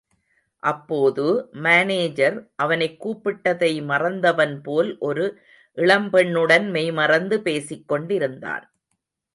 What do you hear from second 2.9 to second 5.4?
கூப்பிட்டதை மறந்தவன்போல், ஒரு